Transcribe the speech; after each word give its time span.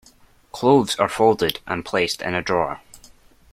Clothes 0.51 0.95
are 0.95 1.07
folded 1.07 1.59
and 1.67 1.85
placed 1.85 2.23
in 2.23 2.33
a 2.33 2.41
drawer. 2.41 2.81